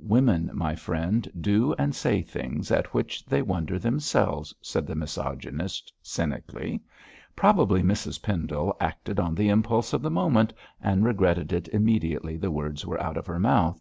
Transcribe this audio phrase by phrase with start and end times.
[0.00, 5.92] 'Women, my friend, do and say things at which they wonder themselves,' said the misogynist,
[6.02, 6.82] cynically;
[7.36, 10.52] 'probably Mrs Pendle acted on the impulse of the moment
[10.82, 13.80] and regretted it immediately the words were out of her mouth.